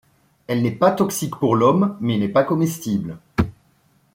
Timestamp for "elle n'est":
0.47-0.71